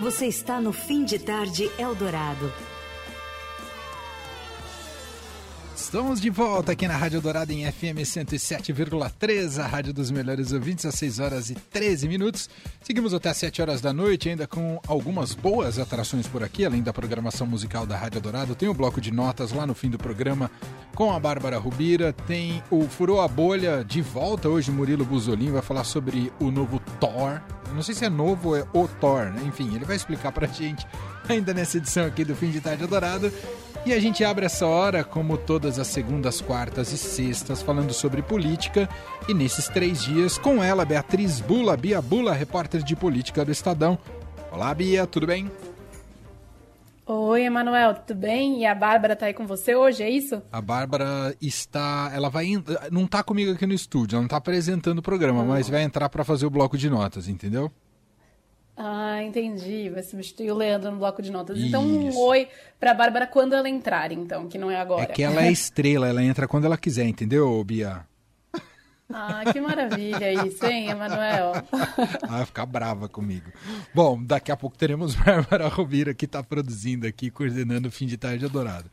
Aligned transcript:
Você 0.00 0.26
está 0.26 0.60
no 0.60 0.72
Fim 0.72 1.04
de 1.04 1.20
Tarde 1.20 1.70
Eldorado. 1.78 2.52
Estamos 5.94 6.20
de 6.20 6.28
volta 6.28 6.72
aqui 6.72 6.88
na 6.88 6.96
Rádio 6.96 7.20
Dourada 7.20 7.52
em 7.52 7.70
FM 7.70 8.02
107,3, 8.02 9.62
a 9.62 9.66
rádio 9.68 9.94
dos 9.94 10.10
melhores 10.10 10.50
ouvintes, 10.50 10.84
às 10.84 10.96
6 10.96 11.20
horas 11.20 11.50
e 11.50 11.54
13 11.54 12.08
minutos. 12.08 12.50
Seguimos 12.82 13.14
até 13.14 13.28
às 13.28 13.36
7 13.36 13.62
horas 13.62 13.80
da 13.80 13.92
noite, 13.92 14.28
ainda 14.28 14.44
com 14.44 14.80
algumas 14.88 15.34
boas 15.34 15.78
atrações 15.78 16.26
por 16.26 16.42
aqui, 16.42 16.64
além 16.64 16.82
da 16.82 16.92
programação 16.92 17.46
musical 17.46 17.86
da 17.86 17.96
Rádio 17.96 18.20
Dourado. 18.20 18.56
Tem 18.56 18.68
o 18.68 18.74
bloco 18.74 19.00
de 19.00 19.12
notas 19.12 19.52
lá 19.52 19.64
no 19.68 19.72
fim 19.72 19.88
do 19.88 19.96
programa 19.96 20.50
com 20.96 21.12
a 21.12 21.20
Bárbara 21.20 21.58
Rubira. 21.58 22.12
Tem 22.12 22.60
o 22.72 22.88
Furou 22.88 23.20
a 23.20 23.28
Bolha 23.28 23.84
de 23.84 24.02
volta 24.02 24.48
hoje, 24.48 24.72
Murilo 24.72 25.04
Buzolin 25.04 25.52
vai 25.52 25.62
falar 25.62 25.84
sobre 25.84 26.32
o 26.40 26.50
novo 26.50 26.80
Thor. 26.98 27.40
Não 27.72 27.82
sei 27.82 27.94
se 27.94 28.04
é 28.04 28.10
novo 28.10 28.48
ou 28.48 28.56
é 28.56 28.66
o 28.72 28.88
Thor, 28.88 29.26
né? 29.26 29.42
enfim, 29.46 29.72
ele 29.76 29.84
vai 29.84 29.94
explicar 29.94 30.32
pra 30.32 30.48
gente 30.48 30.84
ainda 31.28 31.54
nessa 31.54 31.78
edição 31.78 32.06
aqui 32.06 32.24
do 32.24 32.34
Fim 32.34 32.50
de 32.50 32.60
Tarde 32.60 32.86
Dourado. 32.86 33.32
E 33.86 33.92
a 33.92 34.00
gente 34.00 34.24
abre 34.24 34.46
essa 34.46 34.66
hora, 34.66 35.04
como 35.04 35.36
todas 35.36 35.78
as 35.78 35.88
segundas, 35.88 36.40
quartas 36.40 36.90
e 36.90 36.96
sextas, 36.96 37.60
falando 37.60 37.92
sobre 37.92 38.22
política. 38.22 38.88
E 39.28 39.34
nesses 39.34 39.68
três 39.68 40.02
dias, 40.02 40.38
com 40.38 40.64
ela, 40.64 40.86
Beatriz 40.86 41.40
Bula, 41.40 41.76
Bia 41.76 42.00
Bula, 42.00 42.32
repórter 42.32 42.82
de 42.82 42.96
política 42.96 43.44
do 43.44 43.52
Estadão. 43.52 43.98
Olá, 44.50 44.72
Bia, 44.74 45.06
tudo 45.06 45.26
bem? 45.26 45.50
Oi, 47.06 47.42
Emanuel, 47.42 47.94
tudo 47.96 48.18
bem? 48.18 48.60
E 48.60 48.64
a 48.64 48.74
Bárbara 48.74 49.14
tá 49.14 49.26
aí 49.26 49.34
com 49.34 49.46
você 49.46 49.74
hoje, 49.74 50.02
é 50.02 50.08
isso? 50.08 50.42
A 50.50 50.62
Bárbara 50.62 51.36
está. 51.38 52.10
Ela 52.14 52.30
vai. 52.30 52.52
Não 52.90 53.06
tá 53.06 53.22
comigo 53.22 53.52
aqui 53.52 53.66
no 53.66 53.74
estúdio, 53.74 54.16
ela 54.16 54.22
não 54.22 54.28
tá 54.28 54.38
apresentando 54.38 55.00
o 55.00 55.02
programa, 55.02 55.44
mas 55.44 55.68
vai 55.68 55.82
entrar 55.82 56.08
para 56.08 56.24
fazer 56.24 56.46
o 56.46 56.50
bloco 56.50 56.78
de 56.78 56.88
notas, 56.88 57.28
entendeu? 57.28 57.70
Ah, 58.76 59.22
entendi. 59.22 59.88
Vai 59.88 60.02
substituir 60.02 60.50
o 60.50 60.56
Leandro 60.56 60.90
no 60.90 60.98
bloco 60.98 61.22
de 61.22 61.30
notas. 61.30 61.58
Isso. 61.58 61.68
Então, 61.68 61.84
um 61.84 62.16
oi 62.18 62.48
pra 62.78 62.92
Bárbara 62.92 63.26
quando 63.26 63.54
ela 63.54 63.68
entrar, 63.68 64.10
então, 64.10 64.48
que 64.48 64.58
não 64.58 64.70
é 64.70 64.76
agora. 64.76 65.04
É 65.04 65.06
que 65.06 65.22
ela 65.22 65.42
é 65.44 65.52
estrela, 65.52 66.08
ela 66.08 66.22
entra 66.22 66.48
quando 66.48 66.64
ela 66.64 66.76
quiser, 66.76 67.04
entendeu, 67.04 67.62
Bia? 67.64 68.04
Ah, 69.16 69.44
que 69.52 69.60
maravilha 69.60 70.32
isso, 70.46 70.64
hein, 70.64 70.88
Emanuel? 70.88 71.52
Ah, 72.22 72.38
vai 72.38 72.46
ficar 72.46 72.64
brava 72.64 73.06
comigo. 73.06 73.52
Bom, 73.94 74.20
daqui 74.20 74.50
a 74.50 74.56
pouco 74.56 74.78
teremos 74.78 75.14
Bárbara 75.14 75.68
Rovira, 75.68 76.14
que 76.14 76.24
está 76.24 76.42
produzindo 76.42 77.06
aqui, 77.06 77.30
coordenando 77.30 77.88
o 77.88 77.92
Fim 77.92 78.06
de 78.06 78.16
Tarde 78.16 78.46
Adorado. 78.46 78.90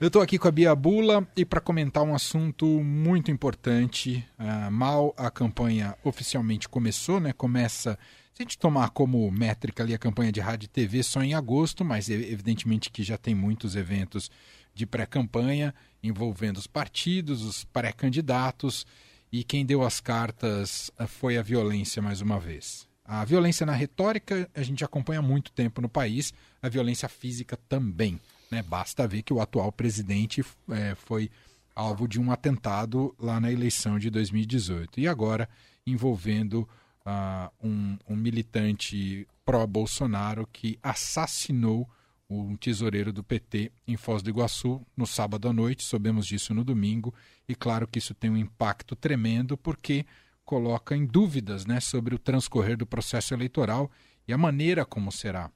Eu 0.00 0.08
estou 0.08 0.20
aqui 0.20 0.38
com 0.38 0.48
a 0.48 0.50
Bia 0.50 0.74
Bula 0.74 1.26
e 1.36 1.44
para 1.44 1.60
comentar 1.60 2.02
um 2.02 2.16
assunto 2.16 2.66
muito 2.66 3.30
importante. 3.30 4.26
Uh, 4.38 4.70
mal 4.70 5.14
a 5.16 5.30
campanha 5.30 5.94
oficialmente 6.02 6.68
começou, 6.68 7.20
né? 7.20 7.32
Começa 7.32 7.96
se 8.34 8.42
a 8.42 8.44
gente 8.44 8.58
tomar 8.58 8.90
como 8.90 9.30
métrica 9.30 9.84
ali 9.84 9.94
a 9.94 9.98
campanha 9.98 10.32
de 10.32 10.40
rádio 10.40 10.66
e 10.66 10.68
TV 10.68 11.04
só 11.04 11.22
em 11.22 11.34
agosto, 11.34 11.84
mas 11.84 12.08
evidentemente 12.10 12.90
que 12.90 13.04
já 13.04 13.16
tem 13.16 13.32
muitos 13.32 13.76
eventos 13.76 14.28
de 14.74 14.84
pré-campanha 14.84 15.72
envolvendo 16.02 16.56
os 16.56 16.66
partidos, 16.66 17.42
os 17.42 17.64
pré-candidatos, 17.64 18.84
e 19.30 19.44
quem 19.44 19.64
deu 19.64 19.84
as 19.84 20.00
cartas 20.00 20.90
eh, 20.98 21.06
foi 21.06 21.38
a 21.38 21.42
violência 21.42 22.02
mais 22.02 22.20
uma 22.20 22.40
vez. 22.40 22.88
A 23.04 23.24
violência 23.24 23.64
na 23.64 23.72
retórica 23.72 24.50
a 24.52 24.62
gente 24.62 24.84
acompanha 24.84 25.20
há 25.20 25.22
muito 25.22 25.52
tempo 25.52 25.80
no 25.80 25.88
país, 25.88 26.32
a 26.60 26.68
violência 26.68 27.08
física 27.08 27.56
também. 27.68 28.18
Né? 28.50 28.62
Basta 28.62 29.06
ver 29.06 29.22
que 29.22 29.32
o 29.32 29.40
atual 29.40 29.70
presidente 29.70 30.44
é, 30.70 30.96
foi 30.96 31.30
alvo 31.74 32.08
de 32.08 32.20
um 32.20 32.32
atentado 32.32 33.14
lá 33.18 33.38
na 33.38 33.52
eleição 33.52 33.96
de 33.96 34.10
2018 34.10 34.98
e 34.98 35.06
agora 35.06 35.48
envolvendo 35.86 36.68
uh, 37.06 37.50
um, 37.62 37.98
um 38.08 38.16
militante 38.16 39.26
pró-Bolsonaro 39.44 40.48
que 40.52 40.78
assassinou 40.82 41.88
um 42.28 42.56
tesoureiro 42.56 43.12
do 43.12 43.22
PT 43.22 43.70
em 43.86 43.96
Foz 43.96 44.22
do 44.22 44.30
Iguaçu 44.30 44.80
no 44.96 45.06
sábado 45.06 45.48
à 45.48 45.52
noite, 45.52 45.84
soubemos 45.84 46.26
disso 46.26 46.54
no 46.54 46.64
domingo, 46.64 47.14
e 47.48 47.54
claro 47.54 47.86
que 47.86 47.98
isso 47.98 48.14
tem 48.14 48.30
um 48.30 48.36
impacto 48.36 48.96
tremendo 48.96 49.56
porque 49.56 50.06
coloca 50.44 50.96
em 50.96 51.06
dúvidas 51.06 51.66
né, 51.66 51.80
sobre 51.80 52.14
o 52.14 52.18
transcorrer 52.18 52.76
do 52.76 52.86
processo 52.86 53.34
eleitoral 53.34 53.90
e 54.26 54.32
a 54.32 54.38
maneira 54.38 54.84
como 54.84 55.12
será 55.12 55.50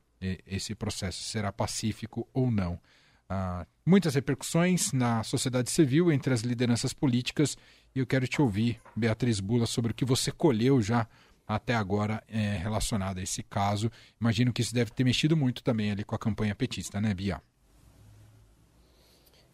esse 0.46 0.74
processo, 0.74 1.22
será 1.22 1.52
pacífico 1.52 2.28
ou 2.32 2.50
não. 2.50 2.78
Ah, 3.28 3.66
muitas 3.84 4.14
repercussões 4.14 4.92
na 4.92 5.22
sociedade 5.22 5.70
civil 5.70 6.10
entre 6.10 6.32
as 6.32 6.40
lideranças 6.40 6.92
políticas. 6.92 7.56
E 7.94 7.98
eu 7.98 8.06
quero 8.06 8.26
te 8.26 8.40
ouvir, 8.40 8.80
Beatriz 8.96 9.38
Bula, 9.38 9.66
sobre 9.66 9.92
o 9.92 9.94
que 9.94 10.04
você 10.04 10.32
colheu 10.32 10.80
já 10.80 11.06
até 11.48 11.74
agora 11.74 12.22
é, 12.28 12.58
relacionada 12.58 13.20
a 13.20 13.22
esse 13.22 13.42
caso. 13.42 13.90
Imagino 14.20 14.52
que 14.52 14.60
isso 14.60 14.74
deve 14.74 14.90
ter 14.90 15.02
mexido 15.02 15.34
muito 15.34 15.62
também 15.62 15.90
ali 15.90 16.04
com 16.04 16.14
a 16.14 16.18
campanha 16.18 16.54
petista, 16.54 17.00
né, 17.00 17.14
Bia? 17.14 17.40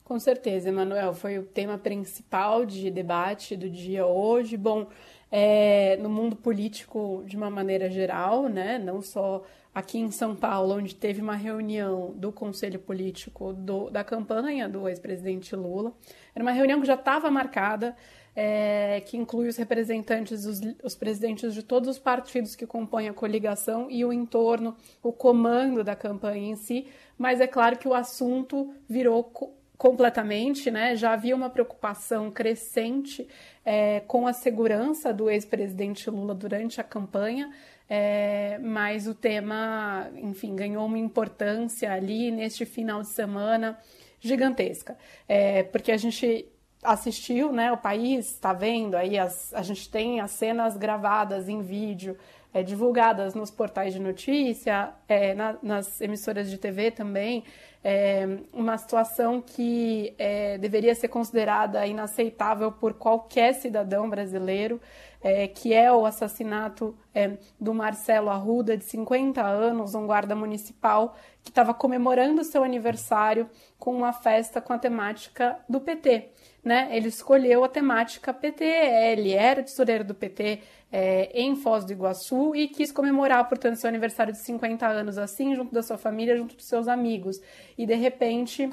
Com 0.02 0.18
certeza, 0.18 0.68
Emanuel. 0.68 1.14
Foi 1.14 1.38
o 1.38 1.44
tema 1.44 1.78
principal 1.78 2.66
de 2.66 2.90
debate 2.90 3.56
do 3.56 3.70
dia 3.70 4.04
hoje. 4.04 4.56
Bom, 4.56 4.88
é, 5.30 5.96
no 5.96 6.10
mundo 6.10 6.36
político 6.36 7.24
de 7.26 7.36
uma 7.36 7.48
maneira 7.48 7.88
geral, 7.88 8.48
né? 8.48 8.78
não 8.78 9.00
só 9.00 9.42
aqui 9.74 9.98
em 9.98 10.10
São 10.10 10.36
Paulo, 10.36 10.76
onde 10.76 10.94
teve 10.94 11.20
uma 11.20 11.34
reunião 11.34 12.12
do 12.16 12.30
Conselho 12.30 12.78
Político 12.78 13.52
do, 13.52 13.90
da 13.90 14.04
campanha 14.04 14.68
do 14.68 14.88
ex-presidente 14.88 15.56
Lula. 15.56 15.92
Era 16.34 16.44
uma 16.44 16.52
reunião 16.52 16.80
que 16.80 16.86
já 16.86 16.94
estava 16.94 17.30
marcada 17.30 17.96
é, 18.36 19.00
que 19.06 19.16
inclui 19.16 19.48
os 19.48 19.56
representantes, 19.56 20.44
os, 20.44 20.60
os, 20.82 20.94
presidentes 20.94 21.54
de 21.54 21.62
todos 21.62 21.88
os 21.88 21.98
partidos 21.98 22.56
que 22.56 22.66
compõem 22.66 23.08
a 23.08 23.12
coligação 23.12 23.88
e 23.90 24.04
o 24.04 24.12
entorno, 24.12 24.76
o 25.02 25.12
comando 25.12 25.84
da 25.84 25.94
campanha 25.94 26.50
em 26.50 26.56
si, 26.56 26.86
mas 27.16 27.40
é 27.40 27.46
claro 27.46 27.78
que 27.78 27.86
o 27.86 27.94
assunto 27.94 28.72
virou 28.88 29.22
co 29.24 29.52
completamente, 29.76 30.70
né? 30.70 30.94
Já 30.94 31.12
havia 31.12 31.34
uma 31.34 31.50
preocupação 31.50 32.30
crescente 32.30 33.26
é, 33.64 34.00
com 34.00 34.26
a 34.26 34.32
segurança 34.32 35.12
do 35.12 35.28
ex-presidente 35.28 36.08
Lula 36.08 36.32
durante 36.32 36.80
a 36.80 36.84
campanha, 36.84 37.52
é, 37.90 38.56
mas 38.62 39.08
o 39.08 39.14
tema, 39.14 40.08
enfim, 40.16 40.54
ganhou 40.54 40.86
uma 40.86 40.96
importância 40.96 41.92
ali 41.92 42.30
neste 42.30 42.64
final 42.64 43.02
de 43.02 43.08
semana 43.08 43.76
gigantesca, 44.20 44.96
é, 45.28 45.64
porque 45.64 45.92
a 45.92 45.96
gente 45.96 46.46
assistiu, 46.84 47.52
né? 47.52 47.72
O 47.72 47.76
país 47.76 48.30
está 48.32 48.52
vendo 48.52 48.94
aí 48.94 49.18
as, 49.18 49.52
a 49.54 49.62
gente 49.62 49.88
tem 49.88 50.20
as 50.20 50.30
cenas 50.30 50.76
gravadas 50.76 51.48
em 51.48 51.62
vídeo, 51.62 52.16
é, 52.52 52.62
divulgadas 52.62 53.34
nos 53.34 53.50
portais 53.50 53.92
de 53.92 53.98
notícia, 53.98 54.90
é, 55.08 55.34
na, 55.34 55.56
nas 55.60 56.00
emissoras 56.00 56.48
de 56.48 56.56
TV 56.56 56.92
também, 56.92 57.42
é, 57.82 58.26
uma 58.52 58.78
situação 58.78 59.42
que 59.42 60.14
é, 60.16 60.56
deveria 60.56 60.94
ser 60.94 61.08
considerada 61.08 61.84
inaceitável 61.86 62.70
por 62.70 62.94
qualquer 62.94 63.54
cidadão 63.54 64.08
brasileiro, 64.08 64.80
é, 65.24 65.48
que 65.48 65.74
é 65.74 65.90
o 65.90 66.06
assassinato 66.06 66.96
é, 67.12 67.38
do 67.58 67.74
Marcelo 67.74 68.30
Arruda, 68.30 68.76
de 68.76 68.84
50 68.84 69.42
anos, 69.42 69.96
um 69.96 70.06
guarda 70.06 70.36
municipal 70.36 71.16
que 71.42 71.50
estava 71.50 71.74
comemorando 71.74 72.44
seu 72.44 72.62
aniversário 72.62 73.50
com 73.76 73.96
uma 73.96 74.12
festa 74.12 74.60
com 74.60 74.72
a 74.72 74.78
temática 74.78 75.58
do 75.68 75.80
PT 75.80 76.30
né, 76.64 76.88
ele 76.90 77.08
escolheu 77.08 77.62
a 77.62 77.68
temática 77.68 78.32
PT. 78.32 78.64
Ele 78.64 79.32
era 79.32 79.62
tesoureiro 79.62 80.02
do 80.02 80.14
PT 80.14 80.60
é, 80.90 81.30
em 81.34 81.54
Foz 81.54 81.84
do 81.84 81.92
Iguaçu 81.92 82.54
e 82.56 82.68
quis 82.68 82.90
comemorar, 82.90 83.46
portanto, 83.48 83.76
seu 83.76 83.88
aniversário 83.88 84.32
de 84.32 84.38
50 84.38 84.86
anos 84.86 85.18
assim, 85.18 85.54
junto 85.54 85.74
da 85.74 85.82
sua 85.82 85.98
família, 85.98 86.36
junto 86.36 86.56
dos 86.56 86.64
seus 86.64 86.88
amigos. 86.88 87.40
E, 87.76 87.84
de 87.84 87.94
repente, 87.94 88.70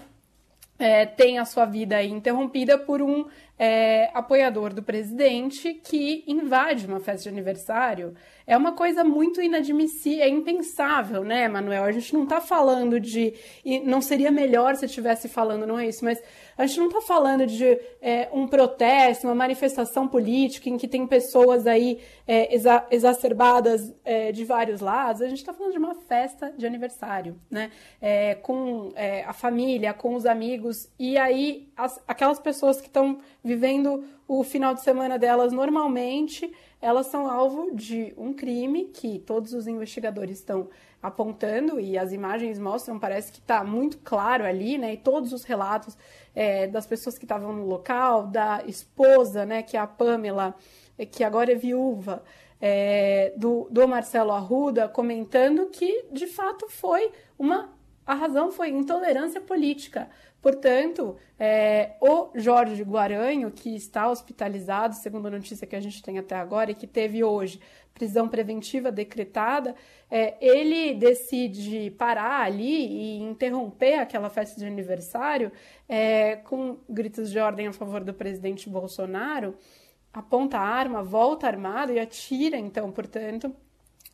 é, 0.79 1.05
tem 1.05 1.37
a 1.37 1.45
sua 1.45 1.65
vida 1.65 2.01
interrompida 2.01 2.77
por 2.77 3.01
um 3.01 3.25
é, 3.63 4.09
apoiador 4.15 4.73
do 4.73 4.81
presidente 4.81 5.75
que 5.75 6.23
invade 6.25 6.87
uma 6.87 6.99
festa 6.99 7.29
de 7.29 7.29
aniversário 7.29 8.15
é 8.47 8.57
uma 8.57 8.73
coisa 8.73 9.03
muito 9.03 9.41
inadmissível, 9.41 10.23
é 10.23 10.27
impensável, 10.27 11.23
né, 11.23 11.47
Manuel? 11.47 11.83
A 11.83 11.91
gente 11.91 12.13
não 12.13 12.23
está 12.23 12.41
falando 12.41 12.99
de. 12.99 13.33
Não 13.85 14.01
seria 14.01 14.31
melhor 14.31 14.75
se 14.75 14.85
estivesse 14.85 15.29
falando, 15.29 15.67
não 15.67 15.79
é 15.79 15.87
isso, 15.87 16.03
mas 16.03 16.21
a 16.57 16.65
gente 16.65 16.79
não 16.79 16.87
está 16.87 17.01
falando 17.01 17.45
de 17.45 17.79
é, 18.01 18.29
um 18.33 18.47
protesto, 18.47 19.25
uma 19.25 19.35
manifestação 19.35 20.07
política 20.07 20.69
em 20.69 20.77
que 20.77 20.87
tem 20.87 21.07
pessoas 21.07 21.65
aí 21.65 21.99
é, 22.27 22.53
exa 22.53 22.85
exacerbadas 22.91 23.93
é, 24.03 24.31
de 24.31 24.43
vários 24.43 24.81
lados. 24.81 25.21
A 25.21 25.27
gente 25.27 25.39
está 25.39 25.53
falando 25.53 25.71
de 25.71 25.77
uma 25.79 25.95
festa 25.95 26.51
de 26.57 26.65
aniversário, 26.65 27.39
né? 27.49 27.71
É, 28.01 28.35
com 28.35 28.91
é, 28.95 29.23
a 29.23 29.33
família, 29.33 29.93
com 29.93 30.15
os 30.15 30.25
amigos, 30.25 30.89
e 30.99 31.17
aí 31.17 31.69
as, 31.77 32.01
aquelas 32.07 32.39
pessoas 32.39 32.81
que 32.81 32.87
estão 32.87 33.19
vivendo 33.51 34.05
o 34.27 34.43
final 34.43 34.73
de 34.73 34.81
semana 34.81 35.19
delas 35.19 35.51
normalmente, 35.51 36.51
elas 36.81 37.07
são 37.07 37.29
alvo 37.29 37.75
de 37.75 38.13
um 38.17 38.33
crime 38.33 38.85
que 38.85 39.19
todos 39.19 39.53
os 39.53 39.67
investigadores 39.67 40.39
estão 40.39 40.69
apontando 41.03 41.79
e 41.79 41.97
as 41.97 42.13
imagens 42.13 42.57
mostram, 42.57 42.97
parece 42.97 43.31
que 43.31 43.39
está 43.39 43.63
muito 43.63 43.97
claro 43.99 44.45
ali, 44.45 44.77
né? 44.77 44.93
E 44.93 44.97
todos 44.97 45.33
os 45.33 45.43
relatos 45.43 45.97
é, 46.33 46.67
das 46.67 46.87
pessoas 46.87 47.17
que 47.17 47.25
estavam 47.25 47.51
no 47.51 47.65
local, 47.65 48.27
da 48.27 48.63
esposa, 48.65 49.45
né? 49.45 49.63
Que 49.63 49.75
é 49.75 49.79
a 49.79 49.87
Pamela, 49.87 50.55
que 51.11 51.23
agora 51.23 51.51
é 51.51 51.55
viúva, 51.55 52.23
é, 52.61 53.33
do, 53.35 53.67
do 53.69 53.87
Marcelo 53.87 54.31
Arruda 54.31 54.87
comentando 54.87 55.65
que, 55.67 56.05
de 56.11 56.27
fato, 56.27 56.67
foi 56.69 57.11
uma. 57.37 57.69
A 58.11 58.13
razão 58.13 58.51
foi 58.51 58.67
intolerância 58.67 59.39
política. 59.39 60.09
Portanto, 60.41 61.15
é, 61.39 61.91
o 62.01 62.29
Jorge 62.35 62.83
Guaranho, 62.83 63.49
que 63.49 63.73
está 63.73 64.09
hospitalizado, 64.09 64.95
segundo 64.95 65.27
a 65.27 65.31
notícia 65.31 65.65
que 65.65 65.77
a 65.77 65.79
gente 65.79 66.03
tem 66.03 66.19
até 66.19 66.35
agora, 66.35 66.71
e 66.71 66.75
que 66.75 66.85
teve 66.85 67.23
hoje 67.23 67.61
prisão 67.93 68.27
preventiva 68.27 68.91
decretada, 68.91 69.73
é, 70.09 70.35
ele 70.41 70.93
decide 70.93 71.89
parar 71.91 72.41
ali 72.41 72.85
e 72.85 73.21
interromper 73.21 73.99
aquela 73.99 74.29
festa 74.29 74.59
de 74.59 74.65
aniversário 74.65 75.49
é, 75.87 76.35
com 76.35 76.79
gritos 76.89 77.31
de 77.31 77.39
ordem 77.39 77.67
a 77.67 77.71
favor 77.71 78.03
do 78.03 78.13
presidente 78.13 78.69
Bolsonaro, 78.69 79.55
aponta 80.11 80.57
a 80.57 80.67
arma, 80.67 81.01
volta 81.01 81.47
armado 81.47 81.93
e 81.93 81.99
atira, 81.99 82.57
então, 82.57 82.91
portanto, 82.91 83.55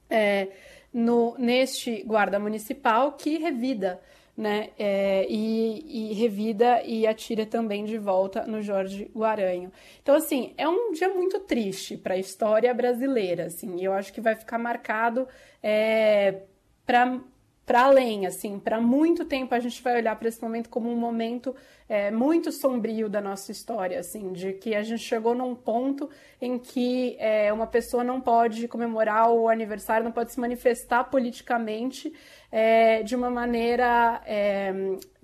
é, 0.07 0.49
no, 0.97 1.35
neste 1.37 2.01
guarda 2.03 2.39
municipal 2.39 3.11
que 3.11 3.37
revida 3.37 4.01
né? 4.37 4.69
É, 4.77 5.25
e, 5.27 6.11
e, 6.11 6.13
revida 6.13 6.83
e 6.83 7.07
atira 7.07 7.43
também 7.43 7.85
de 7.85 7.97
volta 7.97 8.45
no 8.45 8.61
Jorge 8.61 9.09
Guaranho. 9.15 9.71
Então, 10.03 10.13
assim, 10.13 10.53
é 10.55 10.69
um 10.69 10.91
dia 10.91 11.09
muito 11.09 11.39
triste 11.39 11.97
para 11.97 12.13
a 12.13 12.19
história 12.19 12.71
brasileira, 12.71 13.45
assim. 13.45 13.83
Eu 13.83 13.93
acho 13.93 14.13
que 14.13 14.21
vai 14.21 14.35
ficar 14.35 14.59
marcado 14.59 15.27
é, 15.63 16.43
para 16.85 17.19
para 17.67 17.81
além, 17.81 18.25
assim, 18.25 18.57
para 18.57 18.79
muito 18.79 19.25
tempo 19.25 19.53
a 19.53 19.59
gente 19.59 19.83
vai 19.83 19.97
olhar 19.97 20.15
para 20.15 20.29
esse 20.29 20.41
momento 20.41 20.69
como 20.69 20.89
um 20.89 20.95
momento 20.95 21.53
é, 21.89 22.09
muito 22.09 22.49
sombrio 22.49 23.09
da 23.09 23.19
nossa 23.19 23.51
história, 23.51 23.99
assim, 23.99 24.31
de 24.31 24.53
que 24.53 24.73
a 24.73 24.81
gente 24.81 25.03
chegou 25.03 25.35
num 25.35 25.53
ponto 25.53 26.09
em 26.41 26.57
que 26.57 27.17
é, 27.19 27.51
uma 27.51 27.67
pessoa 27.67 28.05
não 28.05 28.21
pode 28.21 28.69
comemorar 28.69 29.29
o 29.29 29.49
aniversário, 29.49 30.05
não 30.05 30.13
pode 30.13 30.31
se 30.31 30.39
manifestar 30.39 31.03
politicamente 31.03 32.13
é, 32.49 33.03
de 33.03 33.17
uma 33.17 33.29
maneira 33.29 34.21
é, 34.25 34.73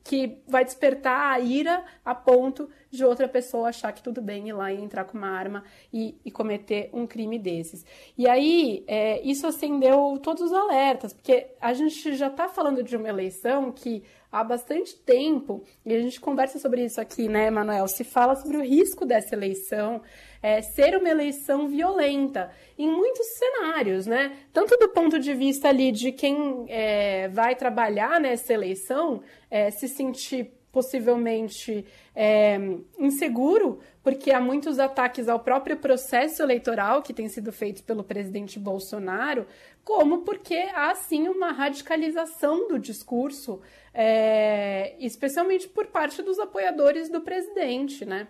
que 0.03 0.43
vai 0.45 0.65
despertar 0.65 1.31
a 1.31 1.39
ira 1.39 1.81
a 2.03 2.13
ponto 2.13 2.69
de 2.93 3.03
outra 3.03 3.27
pessoa 3.27 3.69
achar 3.69 3.91
que 3.91 4.03
tudo 4.03 4.21
bem 4.21 4.49
ir 4.49 4.53
lá 4.53 4.71
e 4.71 4.81
entrar 4.81 5.05
com 5.05 5.17
uma 5.17 5.29
arma 5.29 5.63
e, 5.91 6.15
e 6.23 6.29
cometer 6.29 6.89
um 6.93 7.07
crime 7.07 7.39
desses. 7.39 7.83
E 8.17 8.27
aí, 8.29 8.83
é, 8.87 9.19
isso 9.21 9.47
acendeu 9.47 10.19
todos 10.21 10.43
os 10.43 10.53
alertas, 10.53 11.11
porque 11.11 11.47
a 11.59 11.73
gente 11.73 12.15
já 12.15 12.27
está 12.27 12.47
falando 12.47 12.83
de 12.83 12.95
uma 12.95 13.09
eleição 13.09 13.71
que 13.71 14.03
há 14.31 14.43
bastante 14.43 14.95
tempo, 14.95 15.63
e 15.85 15.93
a 15.93 15.99
gente 15.99 16.19
conversa 16.19 16.57
sobre 16.59 16.83
isso 16.83 16.99
aqui, 16.99 17.27
né, 17.27 17.49
Manuel? 17.49 17.87
Se 17.87 18.03
fala 18.03 18.35
sobre 18.35 18.57
o 18.57 18.63
risco 18.63 19.05
dessa 19.05 19.35
eleição 19.35 20.01
é, 20.41 20.61
ser 20.61 20.97
uma 20.97 21.09
eleição 21.09 21.67
violenta 21.67 22.51
em 22.77 22.89
muitos 22.89 23.25
cenários, 23.27 24.05
né? 24.05 24.35
Tanto 24.51 24.75
do 24.77 24.89
ponto 24.89 25.17
de 25.17 25.33
vista 25.33 25.69
ali 25.69 25.91
de 25.91 26.11
quem 26.11 26.65
é, 26.67 27.29
vai 27.29 27.55
trabalhar 27.55 28.19
nessa 28.19 28.53
eleição, 28.53 29.21
é, 29.49 29.71
se 29.71 29.87
sentir 29.87 30.51
possivelmente 30.73 31.85
é, 32.15 32.57
inseguro, 32.97 33.79
porque 34.01 34.31
há 34.31 34.41
muitos 34.41 34.79
ataques 34.79 35.29
ao 35.29 35.39
próprio 35.39 35.77
processo 35.77 36.41
eleitoral 36.41 37.03
que 37.03 37.13
tem 37.13 37.29
sido 37.29 37.53
feito 37.53 37.83
pelo 37.83 38.03
presidente 38.03 38.57
Bolsonaro, 38.57 39.45
como 39.83 40.23
porque 40.23 40.55
há 40.73 40.95
sim 40.95 41.27
uma 41.27 41.51
radicalização 41.51 42.67
do 42.67 42.79
discurso, 42.79 43.61
é, 43.93 44.95
especialmente 44.99 45.69
por 45.69 45.85
parte 45.87 46.23
dos 46.23 46.39
apoiadores 46.39 47.07
do 47.07 47.21
presidente, 47.21 48.03
né? 48.03 48.27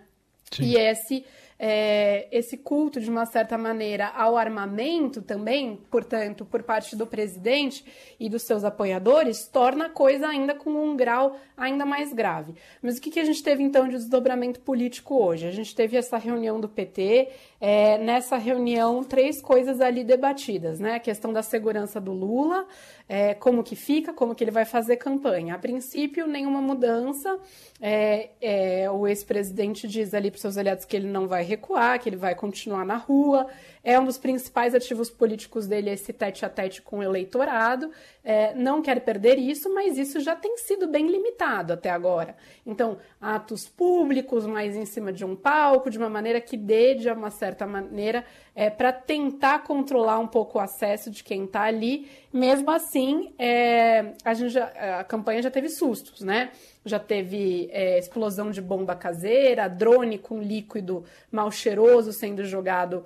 Sim. 0.50 0.64
E 0.64 0.76
esse 0.76 1.24
é, 1.66 2.28
esse 2.30 2.58
culto, 2.58 3.00
de 3.00 3.08
uma 3.08 3.24
certa 3.24 3.56
maneira, 3.56 4.08
ao 4.08 4.36
armamento 4.36 5.22
também, 5.22 5.80
portanto, 5.90 6.44
por 6.44 6.62
parte 6.62 6.94
do 6.94 7.06
presidente 7.06 7.82
e 8.20 8.28
dos 8.28 8.42
seus 8.42 8.64
apoiadores, 8.64 9.48
torna 9.48 9.86
a 9.86 9.88
coisa 9.88 10.28
ainda 10.28 10.54
com 10.54 10.70
um 10.70 10.94
grau 10.94 11.38
ainda 11.56 11.86
mais 11.86 12.12
grave. 12.12 12.54
Mas 12.82 12.98
o 12.98 13.00
que, 13.00 13.10
que 13.10 13.18
a 13.18 13.24
gente 13.24 13.42
teve 13.42 13.62
então 13.62 13.88
de 13.88 13.96
desdobramento 13.96 14.60
político 14.60 15.14
hoje? 15.14 15.46
A 15.46 15.52
gente 15.52 15.74
teve 15.74 15.96
essa 15.96 16.18
reunião 16.18 16.60
do 16.60 16.68
PT, 16.68 17.30
é, 17.58 17.96
nessa 17.96 18.36
reunião, 18.36 19.02
três 19.02 19.40
coisas 19.40 19.80
ali 19.80 20.04
debatidas, 20.04 20.78
né? 20.78 20.96
A 20.96 21.00
questão 21.00 21.32
da 21.32 21.42
segurança 21.42 21.98
do 21.98 22.12
Lula, 22.12 22.66
é, 23.08 23.34
como 23.34 23.62
que 23.62 23.76
fica, 23.76 24.12
como 24.12 24.34
que 24.34 24.42
ele 24.42 24.50
vai 24.50 24.64
fazer 24.64 24.96
campanha. 24.96 25.54
A 25.54 25.58
princípio, 25.58 26.26
nenhuma 26.26 26.60
mudança. 26.60 27.38
É, 27.80 28.30
é 28.40 28.90
o 28.90 29.06
ex-presidente 29.06 29.86
diz 29.86 30.14
ali 30.14 30.30
para 30.30 30.36
os 30.36 30.40
seus 30.40 30.56
aliados 30.56 30.84
que 30.84 30.96
ele 30.96 31.08
não 31.08 31.26
vai 31.26 31.42
recuar, 31.42 32.00
que 32.00 32.08
ele 32.08 32.16
vai 32.16 32.34
continuar 32.34 32.84
na 32.84 32.96
rua. 32.96 33.46
É 33.82 34.00
um 34.00 34.06
dos 34.06 34.16
principais 34.16 34.74
ativos 34.74 35.10
políticos 35.10 35.66
dele 35.66 35.90
esse 35.90 36.10
tete 36.10 36.46
a 36.46 36.48
tete 36.48 36.80
com 36.80 37.00
o 37.00 37.02
eleitorado. 37.02 37.90
É, 38.24 38.54
não 38.54 38.80
quer 38.80 39.00
perder 39.00 39.38
isso, 39.38 39.72
mas 39.74 39.98
isso 39.98 40.20
já 40.20 40.34
tem 40.34 40.56
sido 40.56 40.88
bem 40.88 41.06
limitado 41.06 41.74
até 41.74 41.90
agora. 41.90 42.34
Então, 42.64 42.96
atos 43.20 43.68
públicos, 43.68 44.46
mais 44.46 44.74
em 44.74 44.86
cima 44.86 45.12
de 45.12 45.22
um 45.22 45.36
palco, 45.36 45.90
de 45.90 45.98
uma 45.98 46.08
maneira 46.08 46.40
que 46.40 46.56
dê, 46.56 46.94
de 46.94 47.10
uma 47.10 47.30
certa 47.30 47.66
maneira, 47.66 48.24
é, 48.54 48.70
para 48.70 48.90
tentar 48.92 49.64
controlar 49.64 50.18
um 50.18 50.26
pouco 50.26 50.56
o 50.56 50.60
acesso 50.62 51.10
de 51.10 51.22
quem 51.22 51.44
está 51.44 51.64
ali. 51.64 52.08
Mesmo 52.32 52.70
assim, 52.70 52.93
é, 53.38 54.14
a, 54.24 54.34
já, 54.34 55.00
a 55.00 55.04
campanha 55.04 55.42
já 55.42 55.50
teve 55.50 55.68
sustos, 55.68 56.20
né? 56.20 56.50
já 56.84 56.98
teve 56.98 57.68
é, 57.72 57.98
explosão 57.98 58.50
de 58.50 58.60
bomba 58.60 58.94
caseira, 58.94 59.68
drone 59.68 60.18
com 60.18 60.40
líquido 60.40 61.04
mal 61.32 61.50
cheiroso 61.50 62.12
sendo 62.12 62.44
jogado 62.44 63.04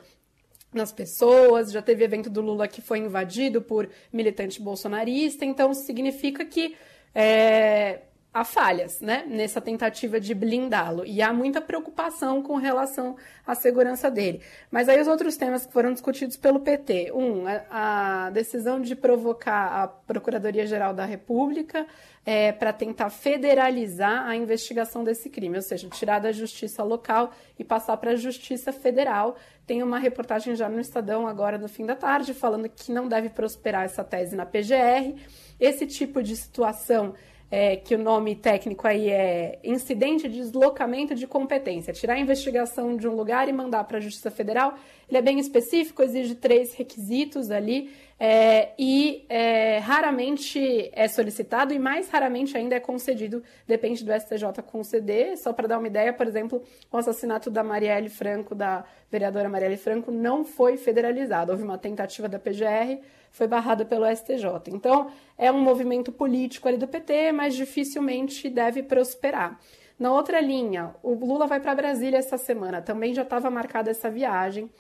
nas 0.73 0.93
pessoas, 0.93 1.71
já 1.71 1.81
teve 1.81 2.05
evento 2.05 2.29
do 2.29 2.41
Lula 2.41 2.69
que 2.69 2.83
foi 2.83 2.99
invadido 2.99 3.63
por 3.63 3.89
militante 4.13 4.61
bolsonarista, 4.61 5.45
então 5.45 5.73
significa 5.73 6.45
que 6.45 6.77
é, 7.15 8.01
há 8.33 8.45
falhas 8.45 9.01
né, 9.01 9.25
nessa 9.27 9.61
tentativa 9.61 10.21
de 10.21 10.35
blindá-lo 10.35 11.05
e 11.05 11.23
há 11.23 11.33
muita 11.33 11.61
preocupação 11.61 12.43
com 12.43 12.57
relação 12.57 13.17
à 13.47 13.55
segurança 13.55 14.11
dele. 14.11 14.41
Mas 14.71 14.89
aí 14.89 15.01
os 15.01 15.09
outros 15.09 15.37
temas 15.37 15.67
que 15.67 15.73
foram 15.73 15.93
discutidos 15.93 16.37
pelo 16.37 16.61
PT: 16.61 17.13
um, 17.13 17.45
a, 17.71 18.31
decisão 18.31 18.81
de 18.81 18.95
provocar 18.95 19.83
a 19.83 19.89
Procuradoria-Geral 19.89 20.93
da 20.93 21.05
República 21.05 21.87
é, 22.25 22.53
para 22.53 22.73
tentar 22.73 23.09
federalizar 23.11 24.27
a 24.27 24.37
investigação 24.37 25.03
desse 25.03 25.31
crime, 25.31 25.57
ou 25.57 25.63
seja, 25.63 25.89
tirar 25.89 26.19
da 26.19 26.31
justiça 26.31 26.83
local 26.83 27.33
e 27.59 27.65
passar 27.65 27.97
para 27.97 28.13
a 28.13 28.17
justiça 28.17 28.73
federal. 28.73 29.37
Tem 29.67 29.83
uma 29.83 29.99
reportagem 29.99 30.55
já 30.55 30.69
no 30.69 30.81
Estadão 30.81 31.27
agora 31.27 31.59
no 31.59 31.69
fim 31.69 31.85
da 31.85 31.95
tarde 31.95 32.35
falando 32.35 32.69
que 32.69 32.93
não 32.93 33.09
deve 33.09 33.31
prosperar 33.31 33.85
essa 33.85 34.05
tese 34.05 34.37
na 34.37 34.47
PGR. 34.47 35.19
Esse 35.59 35.87
tipo 35.87 36.23
de 36.23 36.37
situação 36.37 37.15
é, 37.51 37.77
que 37.77 37.95
o 37.95 37.99
nome 37.99 38.35
técnico 38.35 38.87
aí 38.87 39.11
é 39.11 39.59
incidente 39.65 40.29
de 40.29 40.37
deslocamento 40.37 41.15
de 41.15 41.27
competência, 41.27 41.93
tirar 41.93 42.15
a 42.15 42.19
investigação 42.19 42.97
de 42.97 43.09
um 43.09 43.15
lugar 43.15 43.49
e 43.49 43.53
mandar 43.53 43.85
para 43.85 43.99
a 43.99 44.01
Justiça 44.01 44.31
Federal. 44.31 44.75
Ele 45.09 45.19
é 45.19 45.23
bem 45.23 45.39
específico, 45.39 46.03
exige 46.03 46.35
três 46.35 46.75
requisitos 46.75 47.51
ali 47.51 47.91
é, 48.21 48.73
e 48.79 49.25
é, 49.29 49.79
raramente 49.79 50.91
é 50.93 51.09
solicitado 51.09 51.73
e 51.73 51.79
mais 51.79 52.09
raramente 52.09 52.57
ainda 52.57 52.75
é 52.75 52.81
concedido, 52.81 53.43
depende 53.67 54.05
do 54.05 54.13
STJ 54.13 54.63
conceder. 54.67 55.37
Só 55.39 55.53
para 55.53 55.69
dar 55.69 55.79
uma 55.79 55.87
ideia, 55.87 56.13
por 56.13 56.27
exemplo, 56.27 56.63
o 56.93 56.97
assassinato 56.97 57.51
da 57.51 57.65
Marielle 57.65 58.09
Franco, 58.09 58.55
da 58.55 58.85
vereadora 59.11 59.49
Marielle 59.49 59.77
Franco, 59.77 60.11
não 60.11 60.45
foi 60.45 60.77
federalizado. 60.77 61.53
Houve 61.53 61.65
uma 61.65 61.79
tentativa 61.79 62.29
da 62.29 62.39
PGR 62.39 63.01
foi 63.31 63.47
barrada 63.47 63.85
pelo 63.85 64.05
STJ. 64.05 64.45
Então, 64.69 65.11
é 65.37 65.51
um 65.53 65.61
movimento 65.61 66.11
político 66.11 66.69
ali 66.69 66.77
do 66.77 66.89
PT, 66.89 67.33
mas 67.33 67.55
dificilmente 67.55 68.49
deve 68.49 68.83
prosperar. 68.83 69.59
Na 69.99 70.13
outra 70.13 70.41
linha, 70.41 70.95
o 71.03 71.15
Lula 71.15 71.47
vai 71.47 71.61
para 71.61 71.75
Brasília 71.75 72.19
essa 72.19 72.39
semana, 72.39 72.81
também 72.81 73.13
já 73.13 73.23
estava 73.23 73.51
marcada 73.51 73.91
essa 73.91 74.11
viagem. 74.11 74.71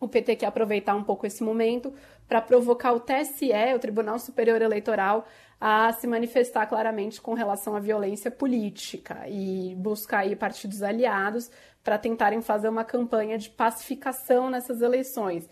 O 0.00 0.08
PT 0.08 0.36
quer 0.36 0.46
aproveitar 0.46 0.94
um 0.96 1.04
pouco 1.04 1.26
esse 1.26 1.44
momento 1.44 1.92
para 2.26 2.40
provocar 2.40 2.92
o 2.92 3.00
TSE, 3.00 3.52
o 3.74 3.78
Tribunal 3.78 4.18
Superior 4.18 4.62
Eleitoral, 4.62 5.26
a 5.60 5.92
se 5.92 6.06
manifestar 6.06 6.66
claramente 6.66 7.20
com 7.20 7.34
relação 7.34 7.76
à 7.76 7.80
violência 7.80 8.30
política 8.30 9.28
e 9.28 9.74
buscar 9.76 10.20
aí 10.20 10.34
partidos 10.34 10.82
aliados 10.82 11.50
para 11.84 11.98
tentarem 11.98 12.40
fazer 12.40 12.70
uma 12.70 12.84
campanha 12.84 13.36
de 13.36 13.50
pacificação 13.50 14.48
nessas 14.48 14.80
eleições 14.80 15.46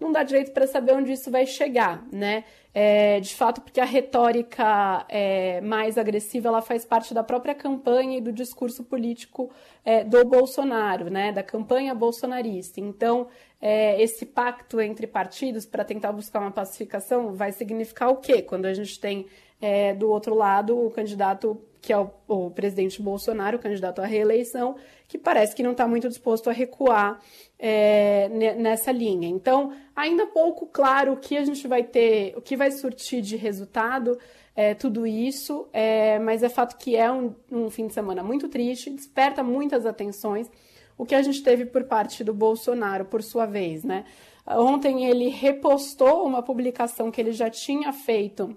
não 0.00 0.12
dá 0.12 0.22
direito 0.22 0.52
para 0.52 0.66
saber 0.66 0.92
onde 0.92 1.12
isso 1.12 1.30
vai 1.30 1.44
chegar, 1.44 2.06
né? 2.12 2.44
É, 2.72 3.18
de 3.18 3.34
fato, 3.34 3.60
porque 3.60 3.80
a 3.80 3.84
retórica 3.84 5.04
é, 5.08 5.60
mais 5.60 5.98
agressiva 5.98 6.48
ela 6.48 6.62
faz 6.62 6.84
parte 6.84 7.12
da 7.12 7.24
própria 7.24 7.54
campanha 7.54 8.18
e 8.18 8.20
do 8.20 8.32
discurso 8.32 8.84
político 8.84 9.50
é, 9.84 10.04
do 10.04 10.24
Bolsonaro, 10.24 11.10
né? 11.10 11.32
Da 11.32 11.42
campanha 11.42 11.94
bolsonarista. 11.94 12.80
Então, 12.80 13.26
é, 13.60 14.00
esse 14.00 14.24
pacto 14.24 14.80
entre 14.80 15.06
partidos 15.06 15.66
para 15.66 15.84
tentar 15.84 16.12
buscar 16.12 16.40
uma 16.40 16.52
pacificação 16.52 17.32
vai 17.34 17.50
significar 17.50 18.10
o 18.10 18.16
quê? 18.16 18.42
Quando 18.42 18.66
a 18.66 18.74
gente 18.74 19.00
tem 19.00 19.26
é, 19.60 19.92
do 19.94 20.08
outro 20.08 20.34
lado 20.34 20.78
o 20.78 20.90
candidato 20.90 21.60
que 21.80 21.92
é 21.92 21.98
o, 21.98 22.10
o 22.26 22.50
presidente 22.50 23.00
Bolsonaro, 23.00 23.58
candidato 23.58 24.00
à 24.00 24.06
reeleição, 24.06 24.76
que 25.06 25.16
parece 25.16 25.54
que 25.54 25.62
não 25.62 25.72
está 25.72 25.86
muito 25.86 26.08
disposto 26.08 26.50
a 26.50 26.52
recuar 26.52 27.20
é, 27.58 28.28
nessa 28.56 28.92
linha. 28.92 29.28
Então, 29.28 29.72
ainda 29.94 30.26
pouco 30.26 30.66
claro 30.66 31.12
o 31.12 31.16
que 31.16 31.36
a 31.36 31.44
gente 31.44 31.66
vai 31.66 31.82
ter, 31.82 32.34
o 32.36 32.40
que 32.40 32.56
vai 32.56 32.70
surtir 32.70 33.22
de 33.22 33.36
resultado 33.36 34.18
é, 34.54 34.74
tudo 34.74 35.06
isso, 35.06 35.68
é, 35.72 36.18
mas 36.18 36.42
é 36.42 36.48
fato 36.48 36.76
que 36.76 36.96
é 36.96 37.10
um, 37.12 37.32
um 37.50 37.70
fim 37.70 37.86
de 37.86 37.94
semana 37.94 38.24
muito 38.24 38.48
triste, 38.48 38.90
desperta 38.90 39.40
muitas 39.40 39.86
atenções. 39.86 40.50
O 40.96 41.06
que 41.06 41.14
a 41.14 41.22
gente 41.22 41.44
teve 41.44 41.64
por 41.64 41.84
parte 41.84 42.24
do 42.24 42.34
Bolsonaro, 42.34 43.04
por 43.04 43.22
sua 43.22 43.46
vez, 43.46 43.84
né? 43.84 44.04
Ontem 44.44 45.06
ele 45.06 45.28
repostou 45.28 46.26
uma 46.26 46.42
publicação 46.42 47.08
que 47.08 47.20
ele 47.20 47.30
já 47.30 47.48
tinha 47.48 47.92
feito 47.92 48.56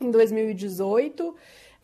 em 0.00 0.10
2018. 0.10 1.34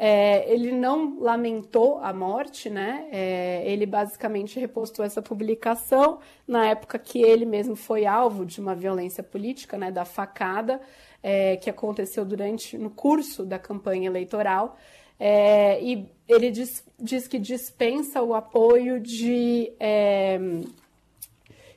É, 0.03 0.51
ele 0.51 0.73
não 0.73 1.21
lamentou 1.21 1.99
a 1.99 2.11
morte, 2.11 2.71
né? 2.71 3.07
É, 3.13 3.63
ele 3.71 3.85
basicamente 3.85 4.59
repostou 4.59 5.05
essa 5.05 5.21
publicação 5.21 6.21
na 6.49 6.69
época 6.69 6.99
que 6.99 7.21
ele 7.21 7.45
mesmo 7.45 7.77
foi 7.77 8.07
alvo 8.07 8.47
de 8.47 8.63
uma 8.63 8.75
violência 8.75 9.23
política, 9.23 9.77
né? 9.77 9.91
Da 9.93 10.07
facada 10.07 10.81
é, 11.23 11.59
que 11.59 11.69
aconteceu 11.69 12.25
durante 12.25 12.79
no 12.79 12.89
curso 12.89 13.45
da 13.45 13.59
campanha 13.59 14.07
eleitoral. 14.07 14.79
É, 15.19 15.79
e 15.83 16.09
ele 16.27 16.51
diz, 16.51 16.83
diz 16.99 17.29
que 17.29 17.39
dispensa 17.39 18.23
o 18.23 18.35
apoio 18.35 18.99
de 18.99 19.71
é, 19.79 20.41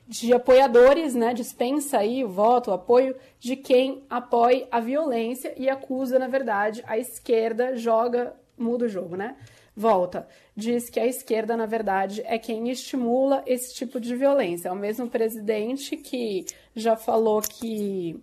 de 0.06 0.32
apoiadores, 0.32 1.14
né, 1.14 1.32
dispensa 1.32 1.98
aí 1.98 2.24
o 2.24 2.28
voto, 2.28 2.70
o 2.70 2.74
apoio 2.74 3.16
de 3.38 3.56
quem 3.56 4.04
apoia 4.08 4.68
a 4.70 4.78
violência 4.78 5.54
e 5.56 5.68
acusa, 5.68 6.18
na 6.18 6.28
verdade, 6.28 6.84
a 6.86 6.98
esquerda, 6.98 7.76
joga, 7.76 8.34
muda 8.56 8.84
o 8.84 8.88
jogo, 8.88 9.16
né? 9.16 9.36
Volta. 9.76 10.28
Diz 10.54 10.88
que 10.88 11.00
a 11.00 11.06
esquerda, 11.06 11.56
na 11.56 11.66
verdade, 11.66 12.22
é 12.26 12.38
quem 12.38 12.70
estimula 12.70 13.42
esse 13.46 13.74
tipo 13.74 13.98
de 13.98 14.14
violência. 14.14 14.68
É 14.68 14.72
o 14.72 14.76
mesmo 14.76 15.08
presidente 15.08 15.96
que 15.96 16.46
já 16.76 16.96
falou 16.96 17.40
que 17.40 18.22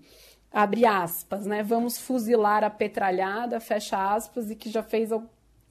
abre 0.51 0.85
aspas, 0.85 1.45
né? 1.45 1.61
Vamos 1.61 1.97
fuzilar 1.97 2.63
a 2.63 2.69
petralhada, 2.69 3.59
fecha 3.59 4.13
aspas, 4.13 4.49
e 4.49 4.55
que 4.55 4.69
já 4.69 4.81
fez 4.81 5.11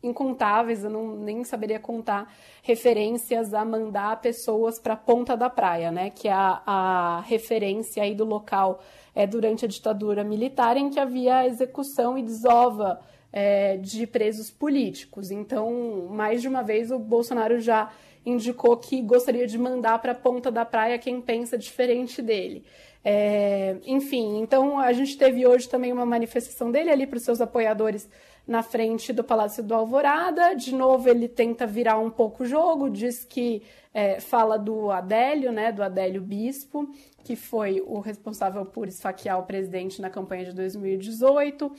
incontáveis, 0.02 0.84
eu 0.84 0.90
não, 0.90 1.16
nem 1.16 1.44
saberia 1.44 1.78
contar 1.78 2.32
referências 2.62 3.52
a 3.52 3.64
mandar 3.64 4.20
pessoas 4.20 4.78
para 4.78 4.94
a 4.94 4.96
ponta 4.96 5.36
da 5.36 5.50
praia, 5.50 5.90
né? 5.90 6.10
Que 6.10 6.28
é 6.28 6.32
a, 6.32 6.62
a 6.66 7.20
referência 7.20 8.02
aí 8.02 8.14
do 8.14 8.24
local 8.24 8.82
é 9.14 9.26
durante 9.26 9.64
a 9.64 9.68
ditadura 9.68 10.24
militar 10.24 10.76
em 10.76 10.88
que 10.88 10.98
havia 10.98 11.46
execução 11.46 12.16
e 12.16 12.22
desova 12.22 13.00
é, 13.32 13.76
de 13.76 14.06
presos 14.06 14.50
políticos. 14.50 15.30
Então, 15.30 16.08
mais 16.10 16.40
de 16.40 16.48
uma 16.48 16.62
vez 16.62 16.90
o 16.90 16.98
Bolsonaro 16.98 17.60
já 17.60 17.90
indicou 18.24 18.76
que 18.76 19.00
gostaria 19.00 19.46
de 19.46 19.58
mandar 19.58 19.98
para 20.00 20.12
a 20.12 20.14
ponta 20.14 20.50
da 20.50 20.64
praia 20.64 20.98
quem 20.98 21.20
pensa 21.20 21.56
diferente 21.56 22.20
dele. 22.20 22.64
É, 23.02 23.76
enfim, 23.86 24.40
então 24.40 24.78
a 24.78 24.92
gente 24.92 25.16
teve 25.16 25.46
hoje 25.46 25.66
também 25.66 25.90
uma 25.90 26.04
manifestação 26.04 26.70
dele 26.70 26.90
ali 26.90 27.06
para 27.06 27.16
os 27.16 27.22
seus 27.22 27.40
apoiadores 27.40 28.06
na 28.50 28.64
frente 28.64 29.12
do 29.12 29.22
Palácio 29.22 29.62
do 29.62 29.72
Alvorada. 29.72 30.56
De 30.56 30.74
novo, 30.74 31.08
ele 31.08 31.28
tenta 31.28 31.68
virar 31.68 31.98
um 31.98 32.10
pouco 32.10 32.42
o 32.42 32.46
jogo, 32.46 32.90
diz 32.90 33.24
que 33.24 33.62
é, 33.94 34.18
fala 34.18 34.58
do 34.58 34.90
Adélio, 34.90 35.52
né, 35.52 35.70
do 35.70 35.84
Adélio 35.84 36.20
Bispo, 36.20 36.90
que 37.22 37.36
foi 37.36 37.80
o 37.86 38.00
responsável 38.00 38.66
por 38.66 38.88
esfaquear 38.88 39.38
o 39.38 39.44
presidente 39.44 40.02
na 40.02 40.10
campanha 40.10 40.46
de 40.46 40.52
2018. 40.52 41.70